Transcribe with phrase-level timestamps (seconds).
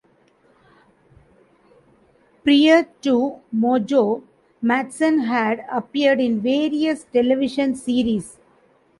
[2.43, 4.23] Prior to "Mojo",
[4.59, 8.39] Matheson had appeared in various television series.